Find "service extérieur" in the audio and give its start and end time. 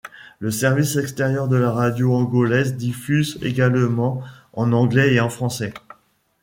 0.49-1.47